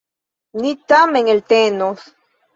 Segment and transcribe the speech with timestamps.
[0.61, 2.09] Ni tamen eltenos.